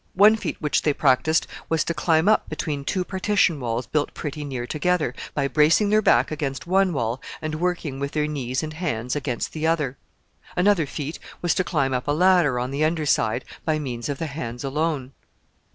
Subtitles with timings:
[0.15, 4.43] One feat which they practiced was to climb up between two partition walls built pretty
[4.43, 8.73] near together, by bracing their back against one wall, and working with their knees and
[8.73, 9.99] hands against the other.
[10.55, 14.17] Another feat was to climb up a ladder on the under side by means of
[14.17, 15.11] the hands alone.